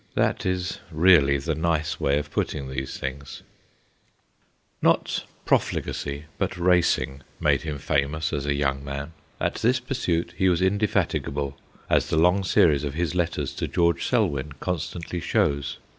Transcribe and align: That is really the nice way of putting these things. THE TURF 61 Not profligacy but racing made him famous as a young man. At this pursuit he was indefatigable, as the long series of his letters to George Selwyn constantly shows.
That 0.15 0.47
is 0.47 0.79
really 0.91 1.37
the 1.37 1.53
nice 1.53 1.99
way 1.99 2.17
of 2.17 2.31
putting 2.31 2.67
these 2.67 2.97
things. 2.97 3.43
THE 4.81 4.87
TURF 4.93 4.99
61 4.99 5.21
Not 5.21 5.25
profligacy 5.45 6.25
but 6.39 6.57
racing 6.57 7.21
made 7.39 7.61
him 7.61 7.77
famous 7.77 8.33
as 8.33 8.47
a 8.47 8.55
young 8.55 8.83
man. 8.83 9.13
At 9.39 9.53
this 9.61 9.79
pursuit 9.79 10.33
he 10.35 10.49
was 10.49 10.59
indefatigable, 10.59 11.55
as 11.87 12.09
the 12.09 12.17
long 12.17 12.43
series 12.43 12.83
of 12.83 12.95
his 12.95 13.13
letters 13.13 13.53
to 13.53 13.67
George 13.67 14.07
Selwyn 14.07 14.53
constantly 14.53 15.19
shows. 15.19 15.77